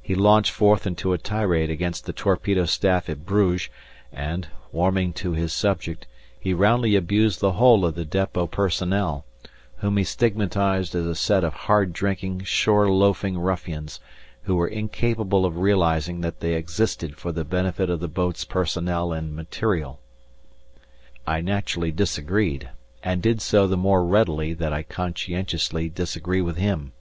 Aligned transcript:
He 0.00 0.14
launched 0.14 0.52
forth 0.52 0.86
into 0.86 1.12
a 1.12 1.18
tirade 1.18 1.70
against 1.70 2.06
the 2.06 2.12
torpedo 2.12 2.66
staff 2.66 3.10
at 3.10 3.26
Bruges, 3.26 3.68
and, 4.12 4.46
warming 4.70 5.12
to 5.14 5.32
his 5.32 5.52
subject, 5.52 6.06
he 6.38 6.54
roundly 6.54 6.94
abused 6.94 7.40
the 7.40 7.54
whole 7.54 7.84
of 7.84 7.96
the 7.96 8.04
depot 8.04 8.46
personnel, 8.46 9.24
whom 9.78 9.96
he 9.96 10.04
stigmatized 10.04 10.94
as 10.94 11.04
a 11.04 11.16
set 11.16 11.42
of 11.42 11.52
hard 11.52 11.92
drinking, 11.92 12.44
shore 12.44 12.88
loafing 12.88 13.36
ruffians, 13.40 13.98
who 14.44 14.54
were 14.54 14.68
incapable 14.68 15.44
of 15.44 15.58
realizing 15.58 16.20
that 16.20 16.38
they 16.38 16.54
existed 16.54 17.16
for 17.16 17.32
the 17.32 17.44
benefit 17.44 17.90
of 17.90 17.98
the 17.98 18.06
boats' 18.06 18.44
personnel 18.44 19.12
and 19.12 19.34
"material." 19.34 19.98
I 21.26 21.40
naturally 21.40 21.90
disagreed, 21.90 22.70
and 23.02 23.20
did 23.20 23.42
so 23.42 23.66
the 23.66 23.76
more 23.76 24.04
readily 24.04 24.54
that 24.54 24.72
I 24.72 24.84
conscientiously 24.84 25.88
disagree 25.88 26.40
with 26.40 26.56
him. 26.56 26.92